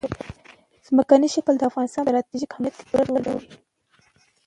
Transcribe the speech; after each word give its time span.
ځمکنی 0.87 1.27
شکل 1.35 1.53
د 1.57 1.63
افغانستان 1.69 2.03
په 2.05 2.11
ستراتیژیک 2.11 2.51
اهمیت 2.53 2.73
کې 2.77 2.85
پوره 2.89 3.03
رول 3.07 3.21
لري. 3.27 3.45